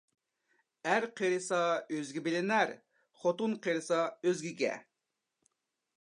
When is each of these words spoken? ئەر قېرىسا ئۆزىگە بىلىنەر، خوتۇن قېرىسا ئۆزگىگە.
ئەر 0.93 1.05
قېرىسا 1.19 1.59
ئۆزىگە 1.97 2.23
بىلىنەر، 2.29 2.73
خوتۇن 3.25 3.53
قېرىسا 3.67 4.03
ئۆزگىگە. 4.25 4.73